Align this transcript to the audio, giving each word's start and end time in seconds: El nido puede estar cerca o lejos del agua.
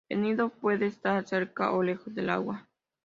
El 0.09 0.23
nido 0.23 0.49
puede 0.49 0.87
estar 0.87 1.27
cerca 1.27 1.71
o 1.73 1.83
lejos 1.83 2.15
del 2.15 2.31
agua. 2.31 2.67